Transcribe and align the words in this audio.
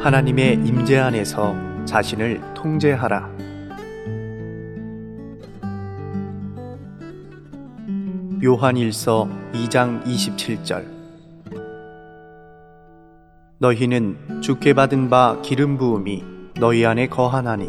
하나님의 0.00 0.54
임재 0.64 0.96
안에서 0.96 1.54
자신을 1.84 2.40
통제하라. 2.54 3.30
요한일서 8.42 9.28
2장 9.52 10.02
27절 10.06 10.86
너희는 13.58 14.40
주께 14.40 14.72
받은 14.72 15.10
바 15.10 15.38
기름 15.42 15.76
부음이 15.76 16.24
너희 16.58 16.86
안에 16.86 17.08
거하나니 17.08 17.68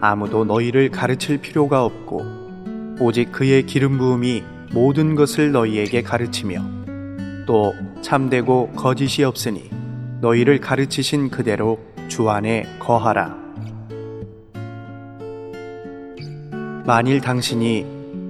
아무도 0.00 0.46
너희를 0.46 0.90
가르칠 0.90 1.42
필요가 1.42 1.84
없고 1.84 2.96
오직 3.00 3.32
그의 3.32 3.66
기름 3.66 3.98
부음이 3.98 4.42
모든 4.72 5.14
것을 5.14 5.52
너희에게 5.52 6.00
가르치며 6.00 6.64
또 7.44 7.74
참되고 8.00 8.70
거짓이 8.70 9.24
없으니 9.24 9.79
너희를 10.20 10.60
가르치신 10.60 11.30
그대로 11.30 11.78
주 12.08 12.28
안에 12.28 12.64
거하라. 12.78 13.36
만일 16.86 17.20
당신이 17.20 17.86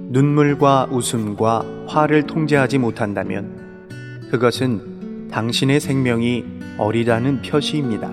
눈물과 0.09 0.87
웃음과 0.91 1.85
화를 1.87 2.27
통제하지 2.27 2.77
못한다면 2.77 4.29
그것은 4.29 5.29
당신의 5.31 5.79
생명이 5.79 6.45
어리다는 6.77 7.41
표시입니다. 7.41 8.11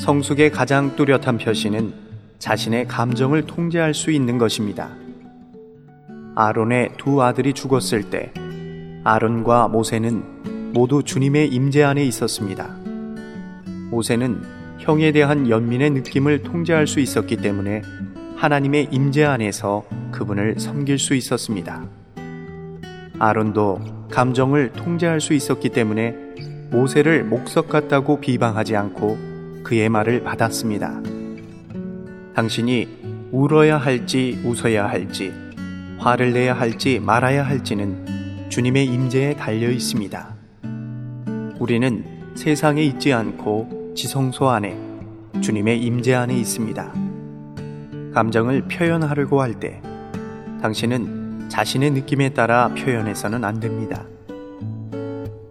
성숙의 0.00 0.50
가장 0.50 0.96
뚜렷한 0.96 1.38
표시는 1.38 1.92
자신의 2.38 2.88
감정을 2.88 3.46
통제할 3.46 3.94
수 3.94 4.10
있는 4.10 4.36
것입니다. 4.38 4.90
아론의 6.34 6.94
두 6.98 7.22
아들이 7.22 7.52
죽었을 7.52 8.10
때 8.10 8.32
아론과 9.04 9.68
모세는 9.68 10.42
모두 10.74 11.02
주님의 11.02 11.48
임재 11.48 11.82
안에 11.82 12.02
있었습니다. 12.06 12.74
모세는 13.90 14.42
형에 14.78 15.12
대한 15.12 15.50
연민의 15.50 15.90
느낌을 15.90 16.42
통제할 16.42 16.86
수 16.86 16.98
있었기 16.98 17.36
때문에 17.36 17.82
하나님의 18.36 18.88
임재 18.90 19.24
안에서 19.24 19.84
그분을 20.10 20.58
섬길 20.58 20.98
수 20.98 21.14
있었습니다. 21.14 21.86
아론도 23.18 24.08
감정을 24.10 24.72
통제할 24.72 25.20
수 25.20 25.34
있었기 25.34 25.68
때문에 25.68 26.16
모세를 26.70 27.24
목석 27.24 27.68
같다고 27.68 28.20
비방하지 28.20 28.74
않고 28.74 29.62
그의 29.62 29.90
말을 29.90 30.24
받았습니다. 30.24 31.02
당신이 32.34 33.28
울어야 33.30 33.76
할지 33.76 34.40
웃어야 34.42 34.88
할지 34.88 35.34
화를 35.98 36.32
내야 36.32 36.54
할지 36.54 36.98
말아야 36.98 37.46
할지는 37.46 38.48
주님의 38.48 38.86
임재에 38.86 39.36
달려 39.36 39.70
있습니다. 39.70 40.41
우리는 41.62 42.04
세상에 42.34 42.82
있지 42.82 43.12
않고 43.12 43.92
지성소 43.94 44.48
안에 44.48 44.76
주님의 45.40 45.80
임재 45.80 46.12
안에 46.12 46.36
있습니다. 46.36 46.92
감정을 48.12 48.62
표현하려고 48.62 49.40
할 49.40 49.54
때 49.60 49.80
당신은 50.60 51.48
자신의 51.50 51.92
느낌에 51.92 52.30
따라 52.30 52.66
표현해서는 52.74 53.44
안 53.44 53.60
됩니다. 53.60 54.04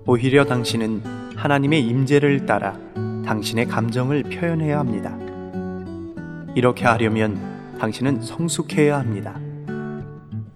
오히려 0.06 0.44
당신은 0.44 1.02
하나님의 1.38 1.82
임재를 1.88 2.45
따라 2.45 2.78
당신의 3.26 3.67
감정을 3.67 4.23
표현해야 4.23 4.80
합니다. 4.80 5.17
이렇게 6.56 6.88
하려면 6.88 7.39
당신은 7.80 8.20
성숙해야 8.22 9.00
합니다. 9.00 9.39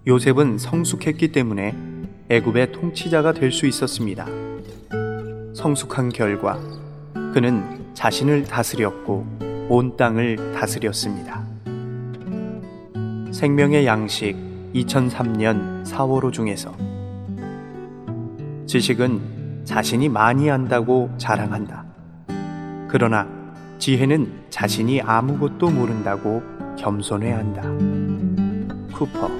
요셉은 0.06 0.58
성숙했기 0.58 1.32
때문에 1.32 1.74
애굽의 2.28 2.72
통치자가 2.72 3.32
될 3.32 3.50
수 3.52 3.66
있었습니다. 3.66 4.45
성숙한 5.56 6.10
결과 6.10 6.60
그는 7.32 7.82
자신을 7.94 8.44
다스렸고 8.44 9.26
온 9.70 9.96
땅을 9.96 10.52
다스렸습니다. 10.52 11.42
생명의 13.32 13.86
양식 13.86 14.36
2003년 14.74 15.82
4월호 15.86 16.30
중에서 16.30 16.76
지식은 18.66 19.62
자신이 19.64 20.10
많이 20.10 20.50
안다고 20.50 21.10
자랑한다. 21.16 21.86
그러나 22.88 23.26
지혜는 23.78 24.30
자신이 24.50 25.00
아무것도 25.00 25.70
모른다고 25.70 26.42
겸손해 26.76 27.32
한다. 27.32 27.62
쿠퍼 28.92 29.30